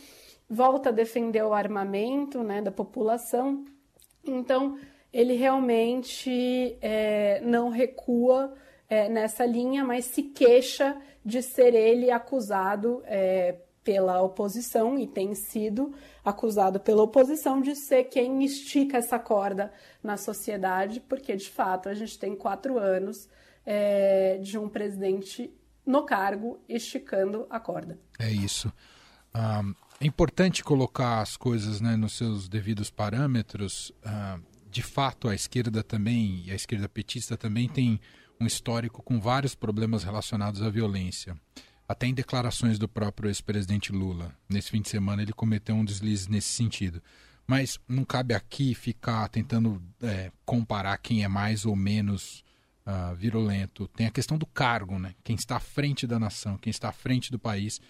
Volta 0.50 0.88
a 0.88 0.94
defender 0.94 1.44
o 1.44 1.54
armamento 1.54 2.42
né, 2.42 2.62
da 2.62 2.72
população. 2.72 3.66
Então, 4.26 4.80
ele 5.12 5.34
realmente 5.34 6.78
é, 6.82 7.42
não 7.42 7.68
recua 7.68 8.54
é, 8.88 9.10
nessa 9.10 9.46
linha, 9.46 9.84
mas 9.84 10.06
se 10.06 10.24
queixa 10.24 10.96
de 11.26 11.42
ser 11.42 11.76
ele 11.76 12.10
acusado 12.10 13.04
é, 13.06 13.56
pela 13.84 14.22
oposição 14.22 14.98
e 14.98 15.08
tem 15.08 15.34
sido 15.34 15.94
acusado 16.24 16.80
pela 16.80 17.02
oposição 17.02 17.62
de 17.62 17.76
ser 17.76 18.06
quem 18.06 18.44
estica 18.44 18.98
essa 18.98 19.18
corda 19.18 19.72
na 20.04 20.18
sociedade, 20.18 21.00
porque 21.00 21.36
de 21.36 21.50
fato 21.50 21.90
a 21.90 21.94
gente 21.94 22.18
tem 22.18 22.36
quatro 22.36 22.78
anos 22.78 23.28
é, 23.66 24.38
de 24.38 24.58
um 24.58 24.70
presidente 24.70 25.52
no 25.86 26.06
cargo 26.06 26.60
esticando 26.70 27.48
a 27.50 27.60
corda. 27.60 28.00
É 28.20 28.30
isso. 28.30 28.72
Um, 29.34 29.74
é 30.00 30.06
importante 30.06 30.64
colocar 30.64 31.22
as 31.22 31.36
coisas 31.36 31.82
né, 31.82 31.96
nos 31.96 32.18
seus 32.18 32.48
devidos 32.48 32.90
parâmetros. 32.90 33.92
De 34.70 34.82
fato, 34.82 35.28
a 35.28 35.36
esquerda 35.36 35.84
também, 35.84 36.44
e 36.46 36.52
a 36.52 36.56
esquerda 36.56 36.88
petista 36.88 37.38
também 37.38 37.68
tem 37.68 38.00
um 38.40 38.46
histórico 38.46 39.04
com 39.04 39.20
vários 39.20 39.54
problemas 39.54 40.04
relacionados 40.04 40.62
à 40.64 40.70
violência 40.70 41.36
até 41.92 42.08
em 42.08 42.14
declarações 42.14 42.80
do 42.80 42.88
próprio 42.88 43.30
ex-presidente 43.30 43.92
Lula. 43.92 44.34
Nesse 44.50 44.72
fim 44.72 44.82
de 44.82 44.90
semana 44.90 45.22
ele 45.22 45.34
cometeu 45.34 45.76
um 45.76 45.86
deslize 45.86 46.30
nesse 46.30 46.50
sentido. 46.50 47.02
Mas 47.46 47.80
não 47.88 48.06
cabe 48.06 48.34
aqui 48.34 48.74
ficar 48.74 49.28
tentando 49.28 49.82
é, 50.02 50.32
comparar 50.46 50.98
quem 50.98 51.24
é 51.24 51.28
mais 51.28 51.66
ou 51.66 51.76
menos 51.76 52.44
uh, 52.86 53.16
virulento. 53.16 53.88
Tem 53.90 54.08
a 54.08 54.12
questão 54.12 54.38
do 54.38 54.46
cargo, 54.46 54.98
né? 54.98 55.16
Quem 55.24 55.36
está 55.36 55.58
à 55.58 55.60
frente 55.60 56.08
da 56.08 56.18
nação, 56.18 56.58
quem 56.58 56.72
está 56.72 56.90
à 56.90 56.94
frente 56.94 57.32
do 57.32 57.40
país 57.40 57.82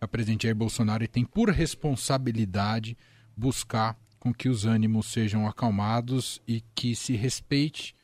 é 0.00 0.04
o 0.04 0.08
presidente 0.08 0.42
Jair 0.42 0.54
Bolsonaro 0.54 1.02
e 1.02 1.08
tem 1.08 1.24
por 1.24 1.48
responsabilidade 1.50 2.96
buscar 3.36 3.96
com 4.18 4.34
que 4.34 4.48
os 4.48 4.66
ânimos 4.66 5.06
sejam 5.06 5.46
acalmados 5.46 6.42
e 6.46 6.62
que 6.74 6.94
se 6.94 7.14
respeite 7.14 7.94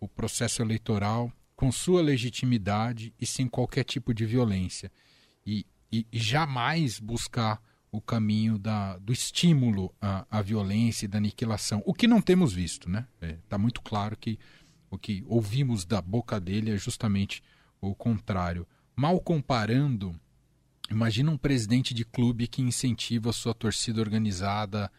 o 0.00 0.08
processo 0.08 0.62
eleitoral 0.62 1.30
com 1.54 1.70
sua 1.70 2.02
legitimidade 2.02 3.14
e 3.20 3.26
sem 3.26 3.46
qualquer 3.46 3.84
tipo 3.84 4.12
de 4.12 4.24
violência. 4.26 4.90
E, 5.46 5.66
e, 5.90 6.06
jamais 6.12 6.98
buscar 6.98 7.60
o 7.90 8.00
caminho 8.00 8.58
da, 8.58 8.96
do 8.98 9.12
estímulo 9.12 9.94
à, 10.00 10.26
à, 10.30 10.40
violência 10.40 11.04
e 11.04 11.08
da 11.08 11.18
aniquilação. 11.18 11.82
O 11.84 11.92
que 11.92 12.06
não 12.06 12.22
temos 12.22 12.52
visto, 12.52 12.88
né? 12.88 13.06
Está 13.20 13.26
é, 13.26 13.38
tá 13.48 13.58
muito 13.58 13.82
claro 13.82 14.16
que 14.16 14.38
o 14.90 14.98
que 14.98 15.24
ouvimos 15.26 15.84
da 15.84 16.00
boca 16.00 16.40
dele 16.40 16.70
é 16.70 16.76
justamente 16.76 17.42
o 17.80 17.94
contrário. 17.94 18.66
Mal 18.96 19.20
comparando, 19.20 20.18
imagina 20.90 21.30
um 21.30 21.36
presidente 21.36 21.92
de 21.92 22.04
clube 22.04 22.46
que 22.46 22.62
incentiva 22.62 23.30
a 23.30 23.32
sua 23.32 23.54
torcida 23.54 24.00
organizada 24.00 24.90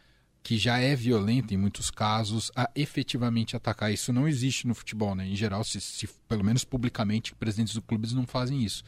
que 0.44 0.58
já 0.58 0.78
é 0.78 0.94
violenta 0.94 1.54
em 1.54 1.58
muitos 1.58 1.90
casos, 1.90 2.52
a 2.54 2.70
efetivamente 2.76 3.56
atacar. 3.56 3.94
Isso 3.94 4.12
não 4.12 4.28
existe 4.28 4.68
no 4.68 4.76
futebol, 4.76 5.16
né? 5.16 5.26
Em 5.26 5.36
geral, 5.36 5.64
se, 5.64 5.80
se 5.80 6.06
pelo 6.28 6.44
menos 6.44 6.66
publicamente, 6.66 7.34
presidentes 7.34 7.74
dos 7.74 7.84
clubes 7.86 8.12
não 8.12 8.28
fazem 8.28 8.62
isso. 8.62 8.84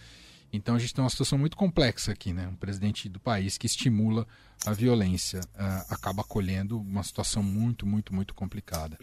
Então 0.56 0.76
a 0.76 0.80
gente 0.80 0.94
tem 0.94 1.04
uma 1.04 1.10
situação 1.10 1.38
muito 1.38 1.58
complexa 1.58 2.12
aqui, 2.12 2.34
né? 2.34 2.48
Um 2.48 2.56
presidente 2.56 3.08
do 3.10 3.20
país 3.20 3.58
que 3.58 3.66
estimula 3.66 4.26
a 4.66 4.72
violência 4.72 5.42
uh, 5.42 5.94
acaba 5.94 6.22
acolhendo 6.22 6.80
uma 6.80 7.04
situação 7.04 7.44
muito, 7.44 7.86
muito, 7.86 8.14
muito 8.14 8.34
complicada. 8.34 8.98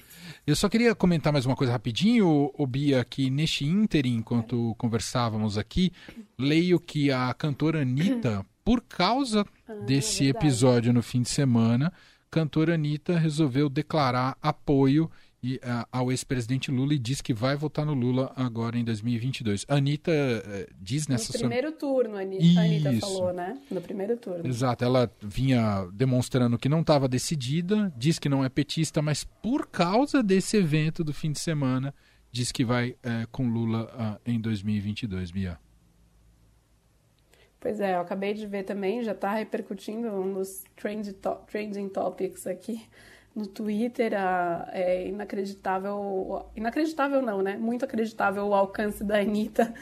Eu 0.46 0.56
só 0.56 0.68
queria 0.68 0.94
comentar 0.94 1.32
mais 1.32 1.46
uma 1.46 1.54
coisa 1.54 1.72
rapidinho, 1.72 2.50
o 2.54 2.66
Bia, 2.66 3.04
que 3.04 3.30
neste 3.30 3.64
ínterim, 3.64 4.16
enquanto 4.16 4.74
conversávamos 4.76 5.58
aqui, 5.58 5.92
leio 6.38 6.80
que 6.80 7.12
a 7.12 7.32
cantora 7.34 7.82
Anitta, 7.82 8.44
por 8.64 8.80
causa 8.80 9.46
ah, 9.68 9.74
desse 9.86 10.26
é 10.26 10.30
episódio 10.30 10.92
no 10.92 11.02
fim 11.02 11.22
de 11.22 11.28
semana, 11.28 11.92
cantora 12.30 12.74
Anitta 12.74 13.18
resolveu 13.18 13.68
declarar 13.68 14.36
apoio 14.40 15.10
e, 15.42 15.56
uh, 15.56 15.84
ao 15.90 16.12
ex-presidente 16.12 16.70
Lula 16.70 16.94
e 16.94 16.98
diz 16.98 17.20
que 17.20 17.34
vai 17.34 17.56
votar 17.56 17.84
no 17.84 17.94
Lula 17.94 18.32
agora 18.36 18.78
em 18.78 18.84
2022. 18.84 19.66
A 19.68 19.74
Anitta 19.74 20.12
uh, 20.12 20.72
diz 20.80 21.08
nessa... 21.08 21.32
No 21.32 21.38
primeiro 21.40 21.70
sua... 21.70 21.78
turno, 21.78 22.16
a 22.16 22.20
Anitta, 22.20 22.60
a 22.60 22.62
Anitta 22.62 22.92
falou, 23.00 23.32
né? 23.32 23.58
No 23.68 23.80
primeiro 23.80 24.16
turno. 24.16 24.46
Exato, 24.46 24.84
ela 24.84 25.10
vinha 25.20 25.88
demonstrando 25.92 26.56
que 26.56 26.68
não 26.68 26.80
estava 26.80 27.08
decidida, 27.08 27.92
diz 27.96 28.20
que 28.20 28.28
não 28.28 28.44
é 28.44 28.48
petista, 28.48 29.02
mas 29.02 29.24
por 29.24 29.66
causa 29.66 30.22
desse 30.22 30.56
evento 30.56 31.02
do 31.02 31.12
fim 31.12 31.32
de 31.32 31.40
semana, 31.40 31.92
diz 32.30 32.52
que 32.52 32.64
vai 32.64 32.90
uh, 32.90 33.26
com 33.32 33.48
Lula 33.48 34.20
em 34.24 34.40
2022, 34.40 35.32
Bia. 35.32 35.58
Pois 37.58 37.80
é, 37.80 37.94
eu 37.94 38.00
acabei 38.00 38.34
de 38.34 38.46
ver 38.46 38.62
também, 38.62 39.02
já 39.02 39.12
está 39.12 39.34
repercutindo 39.34 40.08
um 40.08 40.34
dos 40.34 40.64
trend 40.76 41.12
to 41.14 41.34
trending 41.48 41.88
topics 41.88 42.46
aqui 42.46 42.82
no 43.34 43.46
Twitter. 43.46 44.14
A, 44.14 44.68
é 44.72 45.08
inacreditável, 45.08 46.46
inacreditável 46.56 47.22
não, 47.22 47.42
né? 47.42 47.56
Muito 47.56 47.84
acreditável 47.84 48.46
o 48.46 48.54
alcance 48.54 49.02
da 49.02 49.18
Anitta. 49.18 49.72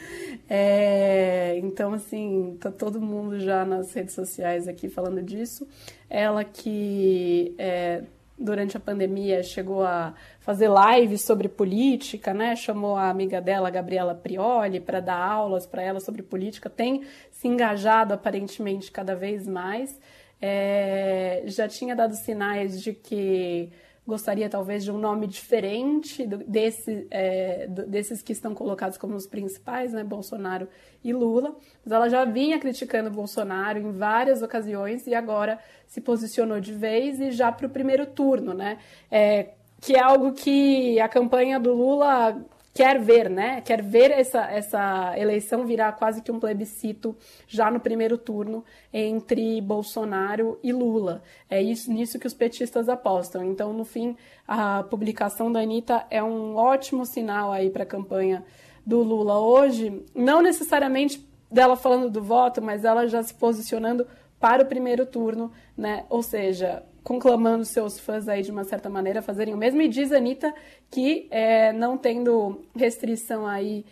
É, 0.49 1.57
então, 1.59 1.93
assim, 1.93 2.57
tá 2.59 2.71
todo 2.71 3.01
mundo 3.01 3.39
já 3.39 3.63
nas 3.65 3.93
redes 3.93 4.13
sociais 4.13 4.67
aqui 4.67 4.89
falando 4.89 5.21
disso. 5.21 5.67
Ela 6.09 6.43
que 6.43 7.55
é, 7.57 8.03
durante 8.37 8.75
a 8.75 8.79
pandemia 8.79 9.43
chegou 9.43 9.83
a 9.83 10.13
fazer 10.39 10.69
lives 10.69 11.21
sobre 11.21 11.47
política, 11.47 12.33
né? 12.33 12.55
Chamou 12.55 12.95
a 12.95 13.09
amiga 13.09 13.39
dela, 13.39 13.69
Gabriela 13.69 14.15
Prioli, 14.15 14.79
para 14.79 14.99
dar 14.99 15.17
aulas 15.17 15.65
para 15.65 15.81
ela 15.81 15.99
sobre 15.99 16.23
política. 16.23 16.69
Tem 16.69 17.03
se 17.31 17.47
engajado 17.47 18.13
aparentemente 18.13 18.91
cada 18.91 19.15
vez 19.15 19.47
mais. 19.47 19.99
É, 20.41 21.43
já 21.45 21.67
tinha 21.67 21.95
dado 21.95 22.15
sinais 22.15 22.81
de 22.81 22.93
que 22.93 23.71
gostaria 24.05 24.49
talvez 24.49 24.83
de 24.83 24.91
um 24.91 24.97
nome 24.97 25.27
diferente 25.27 26.25
desse, 26.25 27.07
é, 27.11 27.67
desses 27.67 28.21
que 28.21 28.33
estão 28.33 28.53
colocados 28.53 28.97
como 28.97 29.15
os 29.15 29.27
principais, 29.27 29.93
né, 29.93 30.03
Bolsonaro 30.03 30.67
e 31.03 31.13
Lula. 31.13 31.55
Mas 31.85 31.91
ela 31.93 32.09
já 32.09 32.25
vinha 32.25 32.59
criticando 32.59 33.11
Bolsonaro 33.11 33.79
em 33.79 33.91
várias 33.91 34.41
ocasiões 34.41 35.05
e 35.05 35.13
agora 35.13 35.59
se 35.87 36.01
posicionou 36.01 36.59
de 36.59 36.73
vez 36.73 37.19
e 37.19 37.31
já 37.31 37.51
para 37.51 37.67
o 37.67 37.69
primeiro 37.69 38.05
turno, 38.05 38.53
né? 38.53 38.79
É, 39.09 39.49
que 39.79 39.95
é 39.95 39.99
algo 39.99 40.33
que 40.33 40.99
a 40.99 41.07
campanha 41.07 41.59
do 41.59 41.73
Lula 41.73 42.39
quer 42.73 42.99
ver, 42.99 43.29
né? 43.29 43.61
Quer 43.61 43.81
ver 43.81 44.11
essa, 44.11 44.49
essa 44.49 45.13
eleição 45.17 45.65
virar 45.65 45.91
quase 45.93 46.21
que 46.21 46.31
um 46.31 46.39
plebiscito 46.39 47.15
já 47.47 47.69
no 47.69 47.79
primeiro 47.79 48.17
turno 48.17 48.63
entre 48.93 49.59
Bolsonaro 49.61 50.59
e 50.63 50.71
Lula. 50.71 51.21
É 51.49 51.61
isso 51.61 51.91
nisso 51.91 52.19
que 52.19 52.27
os 52.27 52.33
petistas 52.33 52.87
apostam. 52.87 53.43
Então, 53.43 53.73
no 53.73 53.83
fim, 53.85 54.15
a 54.47 54.83
publicação 54.83 55.51
da 55.51 55.59
Anitta 55.59 56.05
é 56.09 56.23
um 56.23 56.55
ótimo 56.55 57.05
sinal 57.05 57.51
aí 57.51 57.69
para 57.69 57.83
a 57.83 57.85
campanha 57.85 58.43
do 58.85 59.03
Lula 59.03 59.39
hoje, 59.39 60.03
não 60.15 60.41
necessariamente 60.41 61.27
dela 61.51 61.75
falando 61.75 62.09
do 62.09 62.23
voto, 62.23 62.61
mas 62.61 62.83
ela 62.83 63.05
já 63.07 63.21
se 63.21 63.33
posicionando 63.33 64.07
para 64.39 64.63
o 64.63 64.65
primeiro 64.65 65.05
turno, 65.05 65.51
né? 65.77 66.05
Ou 66.09 66.23
seja, 66.23 66.83
conclamando 67.03 67.65
seus 67.65 67.99
fãs 67.99 68.27
aí 68.27 68.41
de 68.41 68.51
uma 68.51 68.63
certa 68.63 68.89
maneira 68.89 69.19
a 69.19 69.23
fazerem 69.23 69.53
o 69.53 69.57
mesmo. 69.57 69.81
E 69.81 69.87
diz 69.87 70.11
a 70.11 70.17
Anitta 70.17 70.53
que 70.89 71.27
é, 71.31 71.73
não 71.73 71.97
tendo 71.97 72.63
restrição 72.75 73.47
aí 73.47 73.85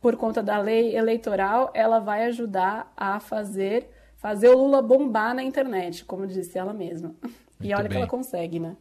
por 0.00 0.16
conta 0.16 0.42
da 0.42 0.58
lei 0.58 0.96
eleitoral, 0.96 1.70
ela 1.74 1.98
vai 1.98 2.24
ajudar 2.24 2.92
a 2.96 3.20
fazer 3.20 3.88
fazer 4.16 4.50
o 4.50 4.58
Lula 4.58 4.82
bombar 4.82 5.34
na 5.34 5.42
internet, 5.42 6.04
como 6.04 6.26
disse 6.26 6.58
ela 6.58 6.74
mesma. 6.74 7.14
Muito 7.22 7.34
e 7.60 7.74
olha 7.74 7.82
bem. 7.82 7.90
que 7.90 7.96
ela 7.96 8.06
consegue, 8.06 8.58
né? 8.58 8.76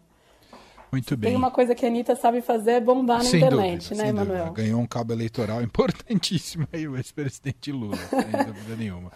Muito 0.92 1.16
bem. 1.16 1.30
Tem 1.30 1.38
uma 1.38 1.52
coisa 1.52 1.76
que 1.76 1.86
a 1.86 1.88
Anitta 1.88 2.16
sabe 2.16 2.42
fazer 2.42 2.72
é 2.72 2.80
bombar 2.80 3.20
na 3.20 3.24
sem 3.24 3.40
internet, 3.40 3.90
dúvida, 3.90 4.04
né, 4.04 4.10
Emanuel? 4.10 4.54
Ganhou 4.54 4.82
um 4.82 4.88
cabo 4.88 5.14
eleitoral 5.14 5.62
importantíssimo 5.64 6.68
aí 6.74 6.88
o 6.88 6.98
ex-presidente 6.98 7.72
Lula, 7.72 7.96
sem 7.96 8.20
dúvida 8.22 8.76
nenhuma. 8.78 9.12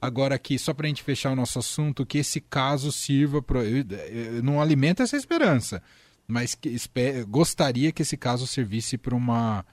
Agora 0.00 0.34
aqui, 0.34 0.58
só 0.58 0.72
para 0.72 0.86
a 0.86 0.88
gente 0.88 1.02
fechar 1.02 1.32
o 1.32 1.36
nosso 1.36 1.58
assunto, 1.58 2.06
que 2.06 2.18
esse 2.18 2.40
caso 2.40 2.92
sirva 2.92 3.42
para... 3.42 3.60
Não 4.42 4.60
alimenta 4.60 5.02
essa 5.02 5.16
esperança, 5.16 5.82
mas 6.26 6.54
que, 6.54 6.68
esper, 6.68 7.26
gostaria 7.26 7.90
que 7.90 8.02
esse 8.02 8.16
caso 8.16 8.46
servisse 8.46 8.96
para 8.96 9.14
uma, 9.14 9.66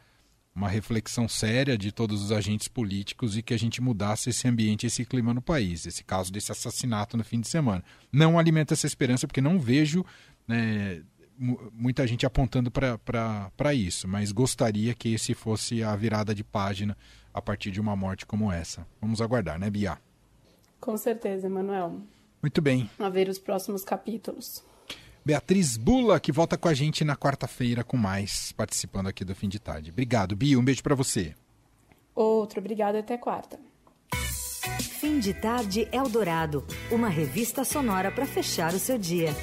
uma 0.55 0.67
reflexão 0.67 1.27
séria 1.27 1.77
de 1.77 1.91
todos 1.91 2.23
os 2.23 2.31
agentes 2.31 2.67
políticos 2.67 3.37
e 3.37 3.43
que 3.43 3.53
a 3.53 3.59
gente 3.59 3.81
mudasse 3.81 4.31
esse 4.31 4.47
ambiente, 4.47 4.87
esse 4.87 5.05
clima 5.05 5.33
no 5.33 5.41
país. 5.41 5.85
Esse 5.85 6.03
caso 6.03 6.31
desse 6.31 6.51
assassinato 6.51 7.15
no 7.15 7.23
fim 7.23 7.39
de 7.39 7.47
semana. 7.47 7.83
Não 8.11 8.39
alimenta 8.39 8.73
essa 8.73 8.87
esperança, 8.87 9.27
porque 9.27 9.41
não 9.41 9.59
vejo... 9.59 10.03
Né, 10.47 11.01
muita 11.37 12.07
gente 12.07 12.25
apontando 12.25 12.71
para 12.71 13.73
isso, 13.73 14.07
mas 14.07 14.31
gostaria 14.31 14.93
que 14.93 15.13
esse 15.13 15.33
fosse 15.33 15.83
a 15.83 15.93
virada 15.93 16.33
de 16.33 16.45
página 16.45 16.97
a 17.33 17.41
partir 17.41 17.71
de 17.71 17.81
uma 17.81 17.93
morte 17.93 18.25
como 18.25 18.49
essa. 18.49 18.87
Vamos 19.01 19.19
aguardar, 19.19 19.59
né, 19.59 19.69
Bia? 19.69 19.99
Com 20.79 20.97
certeza, 20.97 21.47
Emanuel. 21.47 22.01
Muito 22.41 22.61
bem. 22.61 22.89
A 22.99 23.09
ver 23.09 23.27
os 23.27 23.39
próximos 23.39 23.83
capítulos. 23.83 24.63
Beatriz 25.25 25.75
Bula, 25.75 26.19
que 26.19 26.31
volta 26.31 26.55
com 26.55 26.67
a 26.67 26.73
gente 26.73 27.03
na 27.03 27.15
quarta-feira 27.15 27.83
com 27.83 27.97
mais, 27.97 28.51
participando 28.51 29.07
aqui 29.07 29.25
do 29.25 29.33
Fim 29.33 29.49
de 29.49 29.59
Tarde. 29.59 29.89
Obrigado, 29.89 30.35
Bia. 30.35 30.59
Um 30.59 30.63
beijo 30.63 30.83
para 30.83 30.93
você. 30.93 31.33
Outro. 32.13 32.59
Obrigado. 32.59 32.97
Até 32.97 33.17
quarta. 33.17 33.59
Fim 34.79 35.19
de 35.19 35.33
Tarde 35.33 35.87
Eldorado. 35.91 36.63
Uma 36.91 37.09
revista 37.09 37.63
sonora 37.63 38.11
para 38.11 38.25
fechar 38.25 38.73
o 38.73 38.79
seu 38.79 38.97
dia. 38.97 39.33